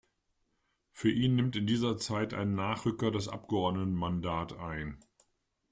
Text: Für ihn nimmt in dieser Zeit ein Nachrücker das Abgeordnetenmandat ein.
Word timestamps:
Für 0.89 1.11
ihn 1.11 1.35
nimmt 1.35 1.55
in 1.55 1.67
dieser 1.67 1.95
Zeit 1.99 2.33
ein 2.33 2.55
Nachrücker 2.55 3.11
das 3.11 3.27
Abgeordnetenmandat 3.27 4.57
ein. 4.57 4.97